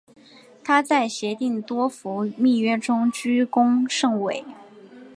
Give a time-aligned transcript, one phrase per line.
[0.63, 4.43] 她在协定多佛密约中居功甚伟。